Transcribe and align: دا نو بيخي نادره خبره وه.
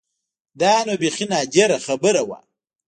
دا 0.59 0.73
نو 0.87 0.93
بيخي 1.01 1.25
نادره 1.31 1.77
خبره 1.85 2.21
وه. 2.27 2.39